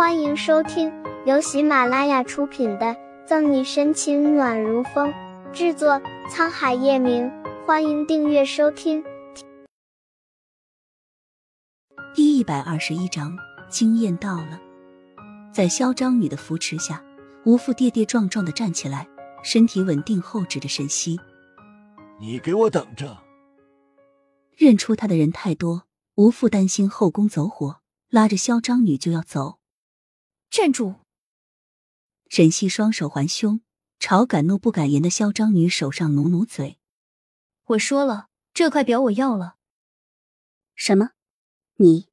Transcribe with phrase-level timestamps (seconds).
[0.00, 0.90] 欢迎收听
[1.26, 2.86] 由喜马拉雅出品的
[3.26, 5.12] 《赠你深情暖如风》，
[5.52, 7.30] 制作沧海夜明。
[7.66, 9.04] 欢迎订阅收听。
[12.14, 13.36] 第一百二十一章，
[13.68, 14.58] 惊艳到了。
[15.52, 17.04] 在嚣张女的扶持下，
[17.44, 19.06] 吴父跌跌撞撞的站起来，
[19.44, 21.20] 身体稳定后指着沈西
[22.18, 23.18] ：“你给我等着！”
[24.56, 25.82] 认出他的人太多，
[26.14, 29.59] 吴父担心后宫走火，拉着嚣张女就要走。
[30.50, 30.96] 站住！
[32.28, 33.60] 沈西双手环胸，
[34.00, 36.80] 朝敢怒不敢言的嚣张女手上努努嘴。
[37.66, 39.58] 我说了，这块表我要了。
[40.74, 41.10] 什么？
[41.76, 42.08] 你？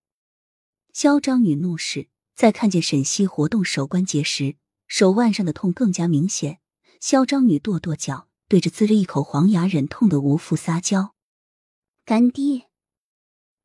[0.94, 6.60] 嚣张女怒视，在看见沈西活动手关节时，手腕上的痛更加明显。
[7.00, 11.16] 嚣张女跺跺脚，对着呲着一口黄牙忍痛的吴父撒娇
[12.06, 12.70] ：“干爹，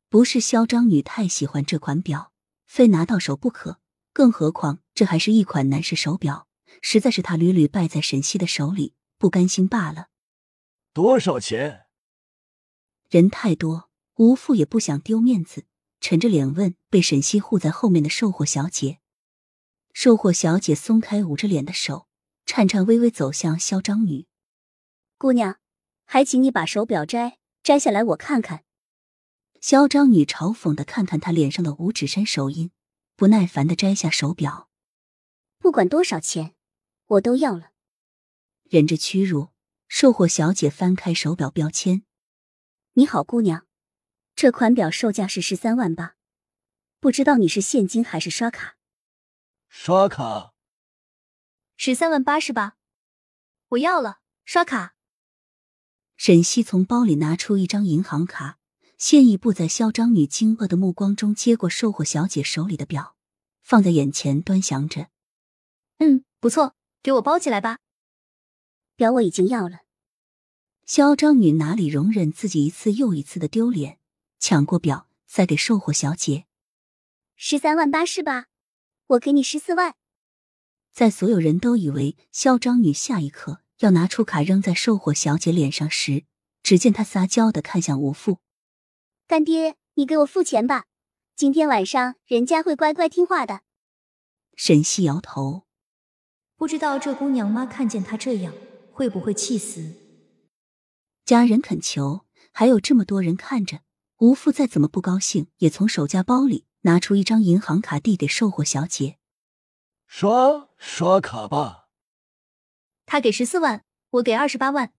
[0.09, 2.31] 不是嚣张女太喜欢这款表，
[2.65, 3.79] 非拿到手不可。”
[4.13, 6.47] 更何况，这还是一款男士手表，
[6.81, 10.09] 实在是他屡屡败在沈西的手里，不甘心罢了。
[10.93, 11.87] 多少钱？
[13.09, 15.65] 人太多，吴父也不想丢面子，
[15.99, 18.99] 沉着脸问被沈西护在后面的售货小姐。
[19.93, 22.07] 售货小姐松开捂着脸的手，
[22.45, 24.27] 颤颤巍巍走向嚣张女。
[25.17, 25.57] 姑娘，
[26.05, 28.63] 还请你把手表摘摘下来，我看看。
[29.59, 32.69] 嚣张女嘲讽的看看他脸上的五指山手印。
[33.23, 34.69] 不耐烦的摘下手表，
[35.57, 36.55] 不管多少钱，
[37.05, 37.71] 我都要了。
[38.63, 39.53] 忍着屈辱，
[39.87, 42.03] 售货小姐翻开手表标签。
[42.95, 43.65] 你好，姑娘，
[44.35, 46.17] 这款表售价是十三万八，
[46.99, 48.75] 不知道你是现金还是刷卡？
[49.69, 50.53] 刷卡。
[51.77, 52.75] 十三万八是吧？
[53.69, 54.95] 我要了，刷卡。
[56.17, 58.59] 沈西从包里拿出一张银行卡。
[58.97, 63.15] 谢意不在嚣张女惊愕的目光中接过售货小姐手里的表，
[63.61, 65.07] 放在眼前端详着。
[65.97, 67.79] 嗯，不错，给我包起来吧。
[68.95, 69.79] 表我已经要了。
[70.85, 73.99] 嚣张女哪里容忍自己一次又一次的丢脸，
[74.39, 76.45] 抢过表塞给售货小姐。
[77.35, 78.45] 十三万八是吧？
[79.07, 79.95] 我给你十四万。
[80.91, 86.25] 在所有人都以为嚣张女下一刻要拿出卡扔在售货小姐脸上时，
[86.61, 88.39] 只见她撒娇的看向吴父。
[89.33, 90.85] 干爹，你给我付钱吧，
[91.35, 93.61] 今天晚上人家会乖乖听话的。
[94.55, 95.63] 沈西摇头，
[96.55, 98.53] 不知道这姑娘妈看见他这样
[98.91, 99.95] 会不会气死。
[101.25, 103.79] 家人恳求，还有这么多人看着，
[104.17, 109.17] 吴父再怎么不高兴，也从手夹包里拿出一张银行卡递给售货小姐，
[110.05, 111.89] 刷刷卡吧。
[113.07, 114.93] 他给十四万，我给二十八万。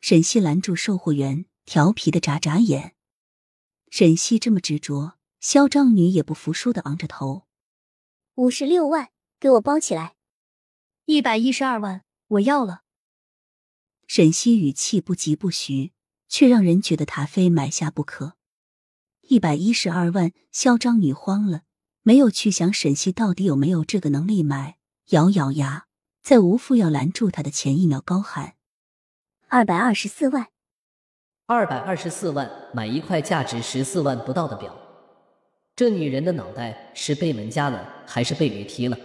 [0.00, 1.44] 沈西拦住售货员。
[1.64, 2.96] 调皮的眨眨眼，
[3.92, 7.46] 沈西这么执着，嚣张女也不服输的昂着头。
[8.36, 10.14] 五十六万，给我包起来。
[11.04, 12.84] 一百一十二万，我要了。
[14.06, 15.92] 沈西语气不疾不徐，
[16.26, 18.38] 却让人觉得他非买下不可。
[19.28, 21.64] 一百一十二万，嚣张女慌了，
[22.00, 25.86] 没有去想沈西到底有没有这个能力买，咬咬牙，
[26.22, 28.56] 在吴父要拦住他的前一秒高喊：
[29.48, 30.48] 二百二十四万。
[31.46, 34.74] 二百二十四万买一块价值十四万不到的表，
[35.74, 38.96] 这女人的脑袋是被门夹了还是被驴踢了？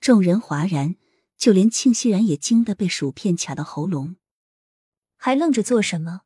[0.00, 0.96] 众人哗然，
[1.36, 4.16] 就连庆熙然也惊得被薯片卡到喉咙。
[5.16, 6.22] 还愣着做什么？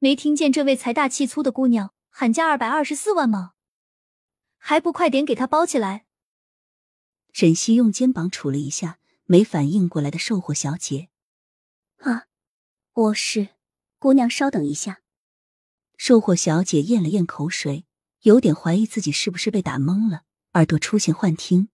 [0.00, 3.52] 没听见这位财大气粗的姑娘喊价二百二十四万吗？
[4.58, 6.04] 还不快点给她包起来！
[7.32, 11.08] 沈西用肩膀杵了一下没反应过来的售货小姐。
[11.98, 12.26] 啊，
[12.92, 13.59] 我是。
[14.00, 15.02] 姑娘，稍等一下。
[15.98, 17.84] 售货小姐咽了咽口水，
[18.22, 20.22] 有点怀疑自己是不是被打懵了，
[20.54, 21.68] 耳朵出现幻听。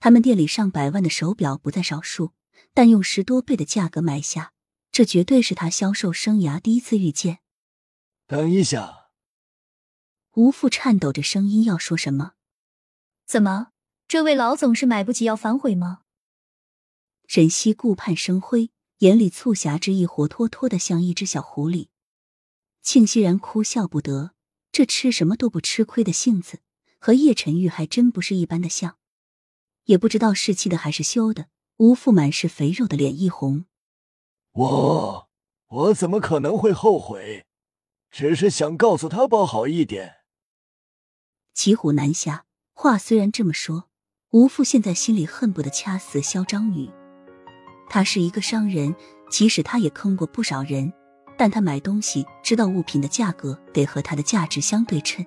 [0.00, 2.32] 他们店里上百万的手表不在少数，
[2.72, 4.54] 但用十多倍的价格买下，
[4.90, 7.40] 这绝对是他销售生涯第一次遇见。
[8.26, 9.10] 等一下，
[10.36, 12.32] 吴父颤抖着声音要说什么？
[13.26, 13.72] 怎么，
[14.08, 16.04] 这位老总是买不起要反悔吗？
[17.26, 18.70] 沈西顾盼生辉。
[19.04, 21.88] 眼里促狭之意，活脱脱的像一只小狐狸。
[22.80, 24.32] 庆熙然哭笑不得，
[24.72, 26.60] 这吃什么都不吃亏的性子，
[26.98, 28.96] 和叶晨玉还真不是一般的像。
[29.84, 33.66] 也不知道是气的还是羞的，吴父满是肥肉的脸一红。
[34.52, 35.28] 我
[35.68, 37.44] 我怎么可能会后悔？
[38.10, 40.22] 只是想告诉他包好一点。
[41.52, 43.90] 骑虎难下，话虽然这么说，
[44.30, 46.90] 吴父现在心里恨不得掐死嚣张女。
[47.94, 48.92] 他是一个商人，
[49.30, 50.92] 即使他也坑过不少人，
[51.38, 55.24] 但他买东西知道物品的价格得和它的价值相对称，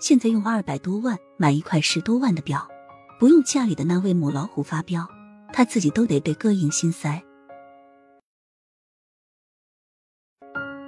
[0.00, 2.66] 现在用二百多万买一块十多万的表，
[3.20, 5.06] 不用家里的那位母老虎发飙，
[5.52, 7.22] 他自己都得被膈应心塞。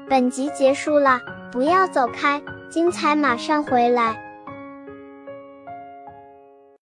[0.09, 1.21] 本集结束了，
[1.53, 4.28] 不要走开，精彩马上回来。